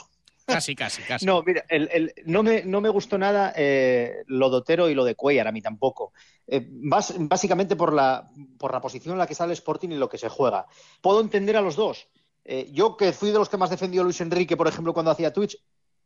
[0.48, 1.26] Casi, casi, casi.
[1.26, 5.04] No, mira, el, no, me, no, me, gustó nada eh, lo de Otero y lo
[5.04, 6.14] de Cuellar, a mí tampoco.
[6.48, 10.18] Eh, básicamente por la, por la posición en la que sale Sporting y lo que
[10.18, 10.66] se juega.
[11.02, 12.08] Puedo entender a los dos.
[12.46, 15.12] Eh, yo, que fui de los que más defendió a Luis Enrique, por ejemplo, cuando
[15.12, 15.58] hacía Twitch,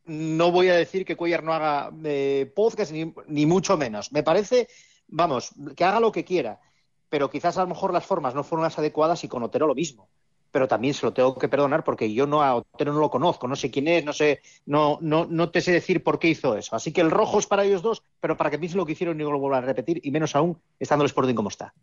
[0.06, 1.92] no voy a decir que Cuellar no haga
[2.52, 4.10] podcast, ni, ni mucho menos.
[4.10, 4.66] Me parece,
[5.06, 6.60] vamos, que haga lo que quiera.
[7.08, 9.74] Pero quizás a lo mejor las formas no fueron las adecuadas y con Otero lo
[9.76, 10.08] mismo
[10.52, 13.48] pero también se lo tengo que perdonar porque yo no a Otero no lo conozco,
[13.48, 16.56] no sé quién es, no sé, no, no, no te sé decir por qué hizo
[16.56, 16.76] eso.
[16.76, 19.20] Así que el rojo es para ellos dos, pero para que piensen lo que hicieron
[19.20, 21.74] y no lo vuelvan a repetir, y menos aún estando el Sporting como está.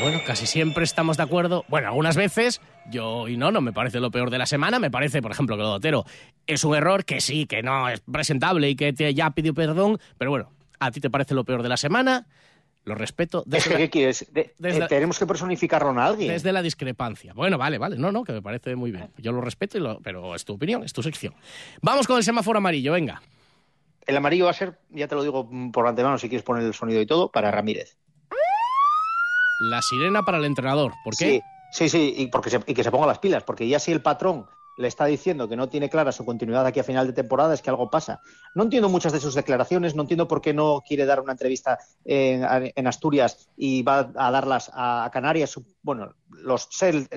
[0.00, 1.64] Bueno, casi siempre estamos de acuerdo.
[1.68, 4.78] Bueno, algunas veces yo y no, no me parece lo peor de la semana.
[4.78, 6.04] Me parece, por ejemplo, que lo de Otero
[6.46, 9.98] es un error que sí, que no es presentable y que ya pidió perdón.
[10.16, 12.28] Pero bueno, ¿a ti te parece lo peor de la semana?
[12.88, 13.42] Lo respeto.
[13.44, 14.26] Desde ¿qué quieres?
[14.34, 14.54] Eh,
[14.88, 16.32] tenemos que personificarlo a alguien.
[16.32, 17.34] Desde la discrepancia.
[17.34, 17.98] Bueno, vale, vale.
[17.98, 19.10] No, no, que me parece muy bien.
[19.18, 21.34] Yo lo respeto, pero es tu opinión, es tu sección.
[21.82, 23.20] Vamos con el semáforo amarillo, venga.
[24.06, 26.72] El amarillo va a ser, ya te lo digo por antemano, si quieres poner el
[26.72, 27.98] sonido y todo, para Ramírez.
[29.60, 30.94] La sirena para el entrenador.
[31.04, 31.42] ¿Por qué?
[31.70, 34.00] Sí, sí, sí y, porque y que se ponga las pilas, porque ya si el
[34.00, 34.46] patrón
[34.78, 37.60] le está diciendo que no tiene clara su continuidad aquí a final de temporada, es
[37.60, 38.20] que algo pasa.
[38.54, 41.78] No entiendo muchas de sus declaraciones, no entiendo por qué no quiere dar una entrevista
[42.04, 45.60] en, Asturias y va a darlas a, Canarias.
[45.82, 47.08] Bueno, los, él,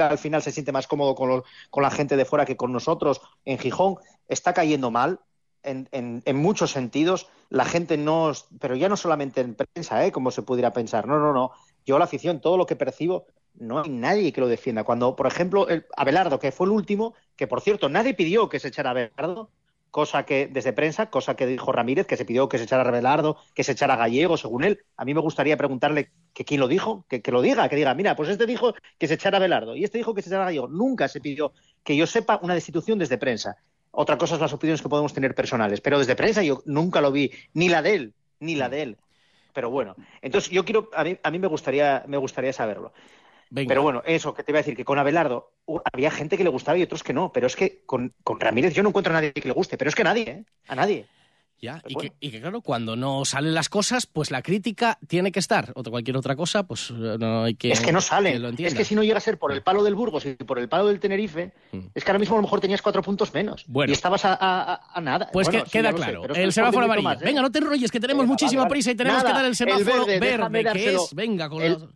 [0.00, 3.20] al final se siente más cómodo con, con, la gente de fuera que con nosotros
[3.44, 3.96] en Gijón.
[4.26, 5.20] Está cayendo mal,
[5.62, 7.28] en, en, muchos sentidos.
[7.50, 10.12] La gente no, pero ya no solamente en prensa, ¿eh?
[10.12, 11.06] como se pudiera pensar.
[11.06, 11.52] No, no, no.
[11.84, 14.84] Yo la afición, todo lo que percibo, no hay nadie que lo defienda.
[14.84, 18.58] Cuando, por ejemplo, el Abelardo, que fue el último, que por cierto, nadie pidió que
[18.58, 19.50] se echara a Abelardo,
[19.90, 22.88] cosa que desde prensa, cosa que dijo Ramírez, que se pidió que se echara a
[22.88, 24.80] Abelardo, que se echara a Gallego, según él.
[24.96, 28.16] A mí me gustaría preguntarle que quién lo dijo, que, lo diga, que diga, mira,
[28.16, 30.46] pues este dijo que se echara a Abelardo y este dijo que se echara a
[30.46, 30.68] Gallego.
[30.68, 33.56] Nunca se pidió que yo sepa una destitución desde prensa.
[33.90, 37.10] Otra cosa es las opiniones que podemos tener personales, pero desde prensa yo nunca lo
[37.10, 38.96] vi, ni la de él, ni la de él.
[39.52, 42.92] Pero bueno, entonces yo quiero, a mí, a mí me gustaría, me gustaría saberlo.
[43.52, 45.52] Pero bueno, eso que te iba a decir, que con Abelardo
[45.92, 48.82] había gente que le gustaba y otros que no, pero es que con, Ramírez yo
[48.82, 50.44] no encuentro a nadie que le guste, pero es que nadie, ¿eh?
[50.68, 51.06] A nadie.
[51.62, 55.72] Ya, y, que, claro, cuando no salen las cosas, pues la crítica tiene que estar.
[55.74, 57.70] O cualquier otra cosa, pues eh, no hay que.
[57.70, 58.40] Es que no sale.
[58.58, 60.70] es que si no llega a ser por el palo del Burgos y por el
[60.70, 61.78] palo del Tenerife, mm.
[61.94, 63.64] es que ahora mismo a lo mejor tenías cuatro puntos menos.
[63.66, 63.90] Bueno.
[63.90, 65.28] Y estabas a, nada.
[65.34, 66.24] Pues que, queda claro.
[66.34, 67.12] el semáforo amarillo.
[67.12, 67.18] ¿eh?
[67.24, 70.64] Venga, no te enrolles, que tenemos muchísima prisa y tenemos que dar el semáforo verde,
[70.72, 71.14] que es.
[71.14, 71.88] Venga, con los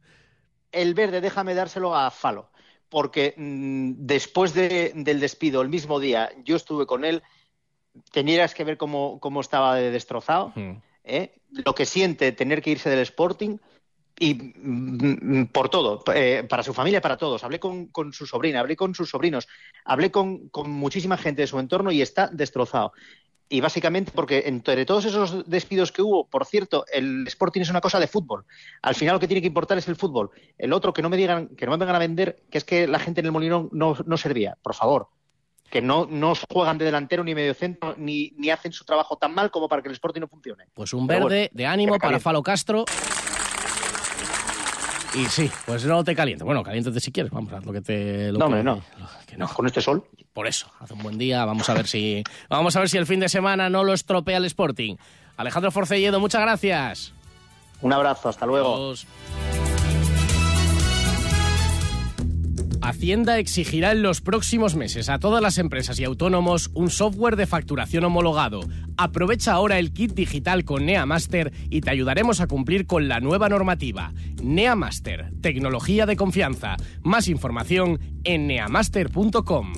[0.74, 2.50] el verde déjame dárselo a Falo,
[2.88, 7.22] porque mm, después del despido, el mismo día, yo estuve con él,
[8.12, 10.52] tenías que ver cómo, estaba destrozado,
[11.04, 11.34] ¿eh?
[11.50, 13.58] lo que siente tener que irse del Sporting
[14.18, 17.42] y mm, mm, por todo, eh, para su familia, para todos.
[17.44, 19.48] Hablé con, su sobrina, hablé con sus sobrinos,
[19.84, 22.92] hablé con, muchísima gente de su entorno y está destrozado
[23.48, 27.80] y básicamente porque entre todos esos despidos que hubo, por cierto, el Sporting es una
[27.80, 28.44] cosa de fútbol.
[28.82, 30.30] Al final lo que tiene que importar es el fútbol.
[30.56, 32.86] El otro que no me digan, que no me vengan a vender, que es que
[32.86, 35.08] la gente en el Molinón no, no servía, por favor.
[35.70, 39.34] Que no, no juegan de delantero ni medio centro, ni, ni hacen su trabajo tan
[39.34, 40.64] mal como para que el Sporting no funcione.
[40.72, 42.84] Pues un verde de ánimo para Falo Castro.
[45.14, 46.44] Y sí, pues no te calientes.
[46.44, 48.32] Bueno, caliéntate si quieres, vamos, a lo que te...
[48.32, 48.82] no, hombre, no.
[49.26, 49.48] Que no.
[49.48, 50.04] Con este sol.
[50.34, 52.24] Por eso, hace un buen día, vamos a ver si...
[52.50, 54.96] vamos a ver si el fin de semana no lo estropea el Sporting.
[55.36, 57.12] Alejandro Forcelledo, muchas gracias.
[57.80, 58.94] Un abrazo, hasta luego.
[62.82, 67.46] Hacienda exigirá en los próximos meses a todas las empresas y autónomos un software de
[67.46, 68.60] facturación homologado.
[68.98, 73.48] Aprovecha ahora el kit digital con NeaMaster y te ayudaremos a cumplir con la nueva
[73.48, 74.12] normativa.
[74.42, 76.76] NeaMaster, tecnología de confianza.
[77.02, 79.72] Más información en neamaster.com.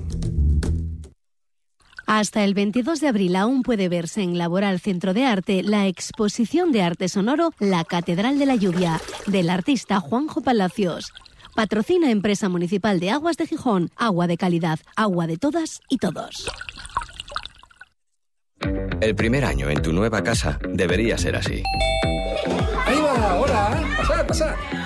[2.07, 6.71] Hasta el 22 de abril aún puede verse en Laboral Centro de Arte la exposición
[6.71, 11.13] de arte sonoro La Catedral de la Lluvia, del artista Juanjo Palacios.
[11.57, 13.91] Patrocina Empresa Municipal de Aguas de Gijón.
[13.97, 16.49] Agua de calidad, agua de todas y todos.
[19.01, 21.63] El primer año en tu nueva casa debería ser así.
[22.85, 24.86] Ahí va, hola, pasar, pasar.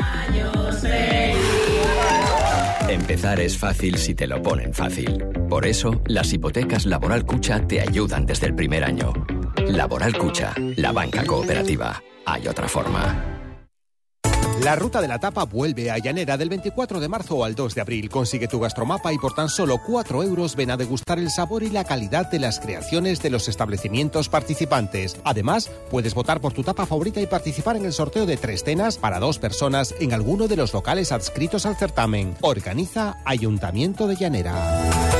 [3.00, 5.24] Empezar es fácil si te lo ponen fácil.
[5.48, 9.14] Por eso, las hipotecas Laboral Cucha te ayudan desde el primer año.
[9.68, 12.00] Laboral Cucha, la banca cooperativa.
[12.26, 13.39] Hay otra forma.
[14.62, 17.80] La ruta de la tapa vuelve a Llanera del 24 de marzo al 2 de
[17.80, 18.10] abril.
[18.10, 21.70] Consigue tu gastromapa y por tan solo 4 euros ven a degustar el sabor y
[21.70, 25.16] la calidad de las creaciones de los establecimientos participantes.
[25.24, 28.98] Además, puedes votar por tu tapa favorita y participar en el sorteo de tres cenas
[28.98, 32.36] para dos personas en alguno de los locales adscritos al certamen.
[32.42, 35.19] Organiza Ayuntamiento de Llanera.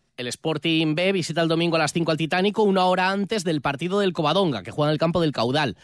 [0.21, 3.61] el Sporting B visita el domingo a las 5 al Titánico, una hora antes del
[3.61, 5.75] partido del Covadonga, que juega en el campo del Caudal.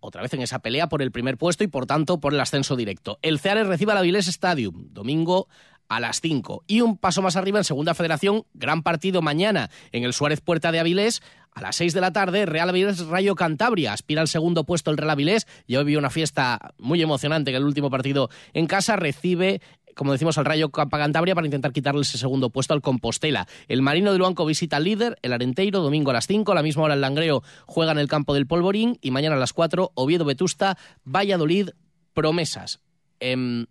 [0.00, 2.74] Otra vez en esa pelea por el primer puesto y por tanto por el ascenso
[2.74, 3.18] directo.
[3.22, 5.46] El Ceares recibe al Avilés Stadium, domingo
[5.88, 6.64] a las 5.
[6.66, 10.72] Y un paso más arriba en Segunda Federación, gran partido mañana en el Suárez Puerta
[10.72, 11.20] de Avilés.
[11.52, 13.92] A las 6 de la tarde, Real Avilés Rayo Cantabria.
[13.92, 15.48] Aspira al segundo puesto el Real Avilés.
[15.66, 18.94] Ya vivió una fiesta muy emocionante en el último partido en casa.
[18.94, 19.60] Recibe
[20.00, 23.46] como decimos, al Rayo Cantabria para intentar quitarle ese segundo puesto al Compostela.
[23.68, 26.52] El Marino de Luanco visita al líder, el Arenteiro, domingo a las 5.
[26.52, 28.96] A la misma hora el Langreo juega en el campo del Polvorín.
[29.02, 31.72] Y mañana a las 4, Oviedo Vetusta, Valladolid,
[32.14, 32.80] Promesas.
[33.20, 33.66] Em,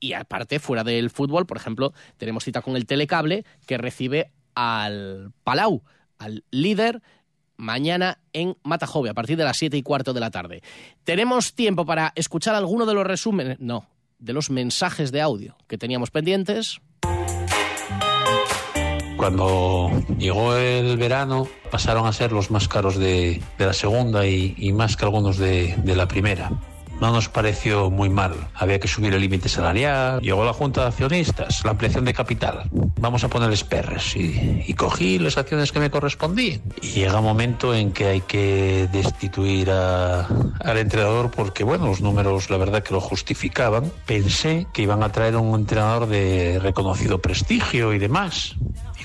[0.00, 5.32] y aparte, fuera del fútbol, por ejemplo, tenemos cita con el Telecable, que recibe al
[5.44, 5.82] Palau,
[6.16, 7.02] al líder
[7.58, 10.62] mañana en Matajove a partir de las 7 y cuarto de la tarde.
[11.04, 13.60] ¿Tenemos tiempo para escuchar alguno de los resúmenes?
[13.60, 13.86] No,
[14.18, 16.80] de los mensajes de audio que teníamos pendientes.
[19.16, 24.96] Cuando llegó el verano pasaron a ser los más caros de, la segunda y, más
[24.96, 26.50] que algunos de la primera
[27.00, 28.34] no nos pareció muy mal.
[28.54, 30.20] Había que subir el límite salarial.
[30.20, 32.68] Llegó la Junta de Accionistas, la ampliación de capital.
[33.00, 34.14] Vamos a ponerles perres.
[34.16, 36.60] Y, cogí las acciones que me correspondían.
[36.82, 42.50] Y llega un momento en que hay que destituir al entrenador porque, bueno, los números
[42.50, 43.90] la verdad que lo justificaban.
[44.04, 48.56] Pensé que iban a traer un entrenador de reconocido prestigio y demás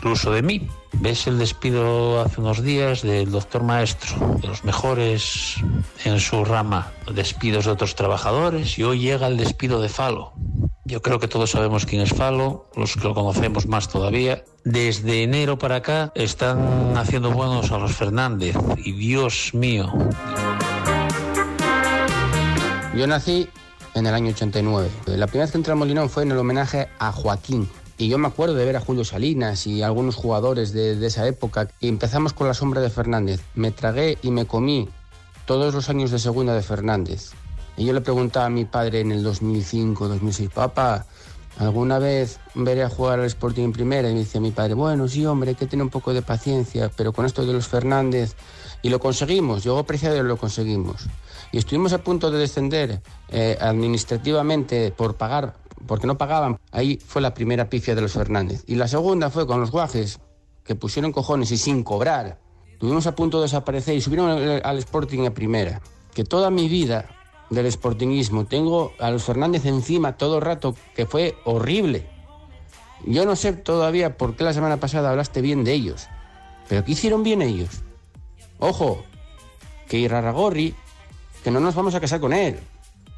[0.02, 0.68] incluso de mí.
[0.94, 5.58] Ves el despido hace unos días del doctor maestro, de los mejores
[6.04, 10.34] en su rama, despidos de otros trabajadores y hoy llega el despido de Falo.
[10.86, 14.44] Yo creo que todos sabemos quién es Falo, los que lo conocemos más todavía.
[14.64, 19.94] Desde enero para acá están haciendo buenos a los Fernández y Dios mío.
[22.96, 23.48] Yo nací
[23.94, 24.90] en el año 89.
[25.06, 27.70] La primera vez que entré al Molinón fue en el homenaje a Joaquín,
[28.02, 31.68] y yo me acuerdo de ver a Julio Salinas y algunos jugadores de, esa época.
[31.80, 33.42] Y empezamos con la sombra de Fernández.
[33.54, 34.90] Me tragué y me comí
[35.46, 37.34] todos los años de segunda de Fernández.
[37.78, 41.06] Y yo le preguntaba a mi padre en el 2005, 2006, papá,
[41.60, 44.10] ¿alguna vez veré a jugar al Sporting en primera?
[44.10, 46.90] Y me dice mi padre, bueno, sí, hombre, hay que tener un poco de paciencia,
[46.98, 48.36] pero con esto de los Fernández...
[48.84, 51.06] Y lo conseguimos, yo apreciado lo conseguimos.
[51.52, 55.54] Y estuvimos a punto de descender eh, administrativamente por pagar
[55.88, 56.60] porque no pagaban.
[56.72, 58.63] Ahí fue la primera pifia de los Fernández.
[58.67, 60.20] Y la segunda fue con los guajes,
[60.63, 62.39] que pusieron cojones y sin cobrar.
[62.80, 65.82] Tuvimos a punto de desaparecer y subieron al Sporting a primera.
[66.13, 67.10] Que toda mi vida
[67.50, 72.08] del sportingismo tengo a los Fernández encima todo el rato, que fue horrible.
[73.06, 76.08] Yo no sé todavía por qué la semana pasada hablaste bien de ellos.
[76.70, 77.82] Pero ¿qué hicieron bien ellos?
[78.60, 79.04] Ojo,
[79.88, 80.76] que Iraragorri,
[81.44, 82.60] que no nos vamos a casar con él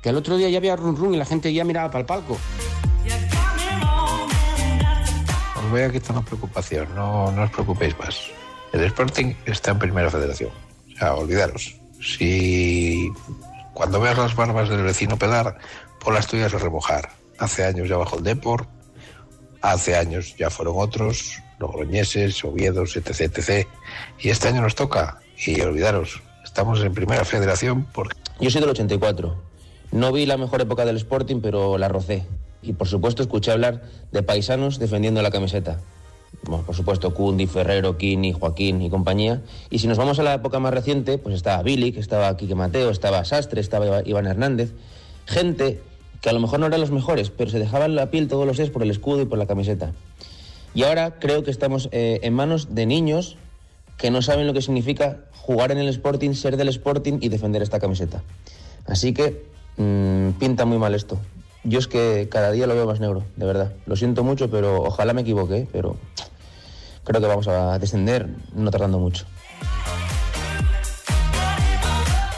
[0.03, 2.05] que el otro día ya había run run y la gente ya miraba para el
[2.05, 2.37] palco.
[5.57, 8.19] Os voy a quitar una preocupación, no, no os preocupéis más.
[8.73, 10.51] El Sporting está en primera federación.
[10.93, 11.75] O sea, olvidaros.
[12.01, 13.09] Si
[13.73, 15.57] cuando veas las barbas del vecino pelar,
[16.03, 17.09] pon las tuyas a remojar.
[17.39, 18.67] Hace años ya bajó el Depor,
[19.61, 23.67] hace años ya fueron otros, logroñeses, oviedos, etc, etc.
[24.19, 25.19] Y este año nos toca.
[25.45, 28.17] Y olvidaros, estamos en primera federación porque...
[28.41, 29.52] Yo soy del 84
[29.93, 32.25] no vi la mejor época del Sporting, pero la rocé.
[32.63, 35.79] Y por supuesto escuché hablar de paisanos defendiendo la camiseta.
[36.47, 39.43] por supuesto, Cundi, Ferrero, Kini, Joaquín y compañía.
[39.69, 42.89] Y si nos vamos a la época más reciente, pues estaba que estaba Quique Mateo,
[42.89, 44.73] estaba Sastre, estaba Iván Hernández.
[45.27, 45.79] Gente
[46.21, 48.57] que a lo mejor no eran los mejores, pero se dejaban la piel todos los
[48.57, 49.91] días por el escudo y por la camiseta.
[50.73, 53.37] Y ahora creo que estamos eh, en manos de niños
[53.97, 57.61] que no saben lo que significa jugar en el Sporting, ser del Sporting y defender
[57.61, 58.23] esta camiseta.
[58.87, 61.17] Así que Mm, pinta muy mal esto.
[61.63, 63.71] Yo es que cada día lo veo más negro, de verdad.
[63.85, 65.95] Lo siento mucho, pero ojalá me equivoque, pero
[67.03, 69.25] creo que vamos a descender no tardando mucho.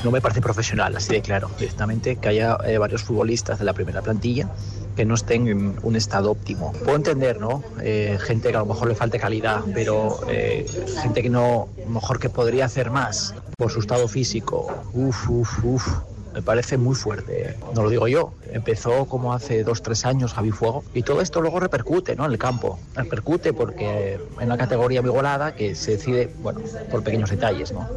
[0.04, 3.74] No me parece profesional, así de claro, directamente, que haya eh, varios futbolistas de la
[3.74, 4.52] primera plantilla
[4.96, 6.72] que no estén en un estado óptimo.
[6.72, 7.64] Puedo entender, ¿no?
[7.82, 10.66] Eh, gente que a lo mejor le falte calidad, pero eh,
[11.02, 14.68] gente que no, mejor que podría hacer más por su estado físico.
[14.94, 15.88] Uf, uf, uf.
[16.36, 17.56] Me parece muy fuerte.
[17.74, 18.34] No lo digo yo.
[18.52, 20.84] Empezó como hace dos, tres años Javi Fuego.
[20.94, 22.26] Y todo esto luego repercute ¿no?
[22.26, 22.78] en el campo.
[22.94, 26.60] Repercute porque en una categoría golada que se decide, bueno,
[26.92, 27.88] por pequeños detalles, ¿no?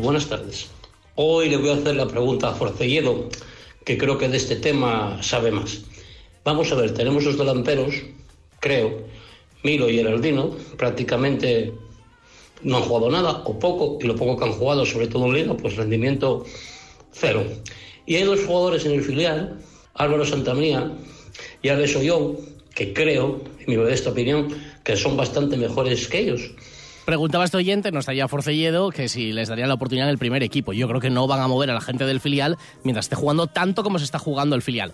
[0.00, 0.70] buenas tardes.
[1.16, 3.28] Hoy le voy a hacer la pregunta a Forcelledo,
[3.84, 5.80] que creo que de este tema sabe más.
[6.44, 7.94] Vamos a ver, tenemos los delanteros,
[8.60, 9.02] creo,
[9.64, 11.74] Milo y Geraldino, prácticamente
[12.62, 15.34] no han jugado nada o poco, y lo poco que han jugado, sobre todo en
[15.34, 16.44] Liga, pues rendimiento
[17.12, 17.44] cero.
[18.06, 19.58] Y hay dos jugadores en el filial,
[19.94, 20.92] Álvaro Santamía
[21.62, 22.36] y Alex Ollón,
[22.74, 24.48] que creo, en mi modesta opinión,
[24.84, 26.50] que son bastante mejores que ellos.
[27.04, 30.42] Preguntaba este oyente, nos estaría Forcelledo, que si les darían la oportunidad en el primer
[30.42, 30.74] equipo.
[30.74, 33.46] Yo creo que no van a mover a la gente del filial mientras esté jugando
[33.46, 34.92] tanto como se está jugando el filial.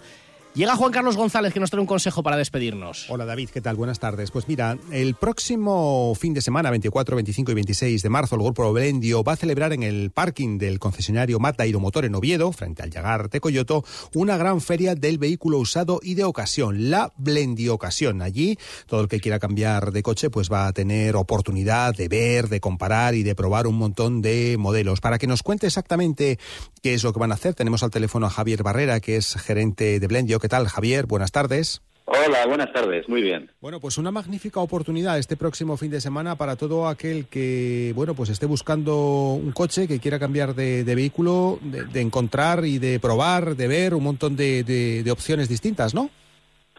[0.55, 3.07] Llega Juan Carlos González que nos trae un consejo para despedirnos.
[3.11, 3.75] Hola David, ¿qué tal?
[3.75, 4.31] Buenas tardes.
[4.31, 8.73] Pues mira, el próximo fin de semana, 24, 25 y 26 de marzo, el Grupo
[8.73, 12.91] Blendio va a celebrar en el parking del concesionario Mata Motor en Oviedo, frente al
[12.91, 13.85] Yagar Tecoyoto,
[14.15, 18.23] una gran feria del vehículo usado y de ocasión, la Blendio Ocasión.
[18.23, 22.49] Allí, todo el que quiera cambiar de coche, pues va a tener oportunidad de ver,
[22.49, 25.01] de comparar y de probar un montón de modelos.
[25.01, 26.39] Para que nos cuente exactamente
[26.81, 29.35] qué es lo que van a hacer, tenemos al teléfono a Javier Barrera, que es
[29.35, 31.07] gerente de Blendio ¿Qué tal, Javier?
[31.07, 31.81] Buenas tardes.
[32.05, 33.51] Hola, buenas tardes, muy bien.
[33.63, 38.13] Bueno, pues una magnífica oportunidad este próximo fin de semana para todo aquel que, bueno,
[38.13, 43.57] pues esté buscando un coche, que quiera cambiar de, vehículo, de, encontrar y de probar,
[43.57, 46.11] de ver un montón de, opciones distintas, ¿no?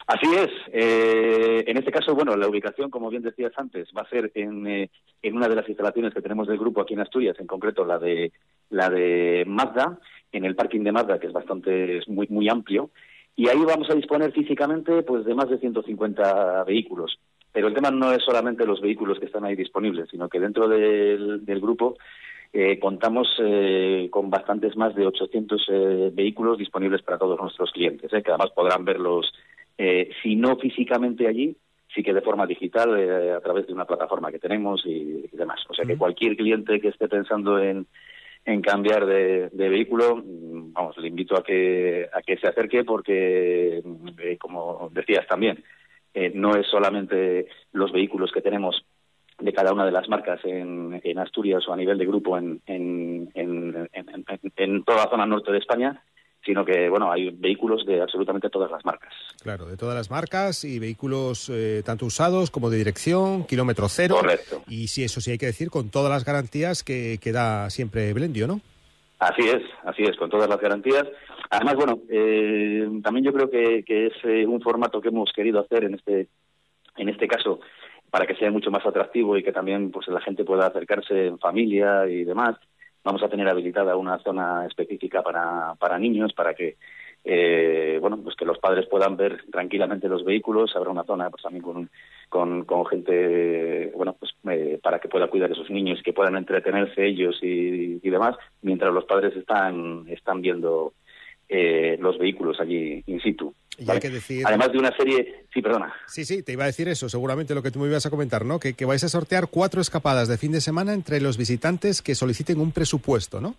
[0.05, 0.51] Así es.
[0.72, 4.68] Eh, en este caso, bueno, la ubicación, como bien decías antes, va a ser en,
[4.68, 4.91] eh,
[5.24, 7.97] en una de las instalaciones que tenemos del grupo aquí en Asturias, en concreto la
[7.97, 8.32] de
[8.70, 9.97] la de Mazda,
[10.32, 12.91] en el parking de Mazda, que es bastante, es muy, muy amplio.
[13.36, 17.20] Y ahí vamos a disponer físicamente pues de más de 150 vehículos.
[17.52, 20.68] Pero el tema no es solamente los vehículos que están ahí disponibles, sino que dentro
[20.68, 21.98] del, grupo
[22.52, 28.12] eh, contamos eh, con bastantes más de 800 eh, vehículos disponibles para todos nuestros clientes,
[28.12, 29.32] que además podrán verlos,
[30.24, 31.56] si no físicamente allí,
[31.94, 32.94] sí que de forma digital
[33.36, 35.60] a través de una plataforma que tenemos y, demás.
[35.70, 37.88] O sea que cualquier cliente que esté pensando en,
[38.46, 43.82] en cambiar de, vehículo, vamos, le invito a que, a que se acerque porque,
[44.20, 45.64] eh, como decías también,
[46.14, 48.86] eh, no es solamente los vehículos que tenemos
[49.39, 52.62] de cada una de las marcas en, en Asturias o a nivel de grupo en,
[52.68, 56.02] en, en toda la zona norte de España,
[56.46, 59.14] sino que bueno hay vehículos de absolutamente todas las marcas.
[59.41, 64.18] Claro, de todas las marcas y vehículos eh, tanto usados como de dirección, kilómetro cero.
[64.20, 64.62] Correcto.
[64.68, 68.14] Y sí, eso sí hay que decir, con todas las garantías que, que da siempre
[68.14, 68.62] Blendio, ¿no?
[69.20, 71.06] Así es, así es, con todas las garantías.
[71.50, 75.62] Además, bueno, eh, también yo creo que, que es eh, un formato que hemos querido
[75.62, 76.28] hacer en este,
[76.98, 77.60] en este caso
[78.10, 81.39] para que sea mucho más atractivo y que también pues la gente pueda acercarse en
[81.39, 82.56] familia y demás
[83.06, 86.76] Vamos a tener habilitada una zona específica para, para niños, para que
[87.28, 90.76] eh, bueno, pues que los padres puedan ver tranquilamente los vehículos.
[90.76, 91.64] Habrá una zona pues también
[92.30, 96.36] con, con, gente, bueno, pues eh, para que pueda cuidar a esos niños, que puedan
[96.36, 100.93] entretenerse ellos y, y demás, mientras los padres están, están viendo
[101.49, 103.53] eh, los vehículos allí in situ.
[104.46, 105.46] Además de una serie...
[105.54, 105.94] Sí, perdona.
[106.08, 108.46] Sí, sí, te iba a decir eso, seguramente lo que tú me ibas a comentar,
[108.46, 108.60] ¿no?
[108.60, 112.16] Que, que vais a sortear cuatro escapadas de fin de semana entre los visitantes que
[112.16, 113.56] soliciten un presupuesto, ¿no?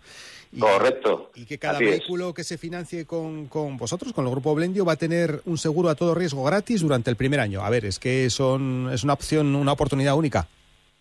[0.57, 1.31] Correcto.
[1.35, 4.93] Y que cada vehículo que se financie con, con, vosotros, con el Grupo Blendio, va
[4.93, 7.63] a tener un seguro a todo riesgo gratis durante el primer año.
[7.63, 10.47] A ver, es que son, es una opción, una oportunidad única.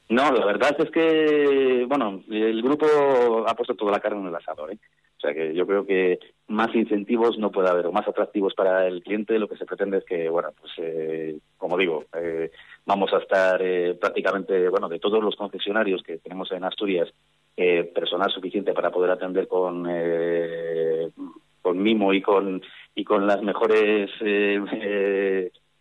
[0.08, 4.34] No, la verdad es que, bueno, el grupo ha puesto toda la carne en el
[4.36, 4.78] asador, ¿eh?
[5.16, 8.86] O sea que yo creo que más incentivos no puede haber, o más atractivos para
[8.86, 9.38] el cliente.
[9.38, 12.50] Lo que se pretende es que, bueno, pues eh, como digo, eh,
[12.84, 17.08] vamos a estar eh, prácticamente, bueno, de todos los concesionarios que tenemos en Asturias,
[17.94, 19.88] personal suficiente para poder atender con
[21.62, 22.60] con mimo y con
[22.94, 24.10] y con las mejores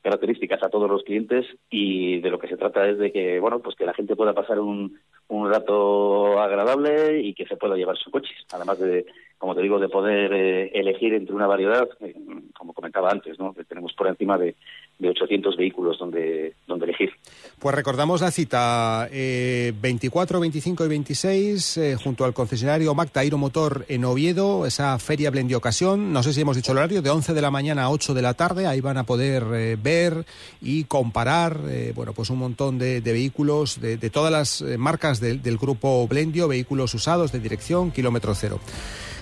[0.05, 3.59] características a todos los clientes y de lo que se trata es de que bueno
[3.59, 4.99] pues que la gente pueda pasar un,
[5.29, 8.29] un rato agradable y que se pueda llevar su coche.
[8.53, 9.07] Además de
[9.39, 12.13] como te digo de poder eh, elegir entre una variedad eh,
[12.55, 14.55] como comentaba antes no que tenemos por encima de,
[14.99, 17.11] de 800 vehículos donde donde elegir
[17.59, 23.85] pues recordamos la cita eh, 24 25 y 26 eh, junto al concesionario Magta Motor
[23.89, 27.33] en Oviedo esa feria Blendi Ocasión no sé si hemos dicho el horario de 11
[27.33, 30.25] de la mañana a 8 de la tarde ahí van a poder ver
[30.61, 35.57] y comparar, eh, bueno, pues un montón de, vehículos de, todas las eh, marcas del
[35.57, 38.59] grupo Blendio, vehículos usados de dirección, kilómetro cero.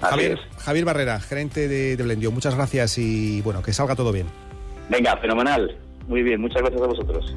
[0.02, 4.28] Javier, Javier Barrera, gerente de, de Blendio, muchas gracias y bueno, que salga todo bien.
[4.90, 5.76] Venga, fenomenal.
[6.08, 7.36] Muy bien, muchas gracias a vosotros.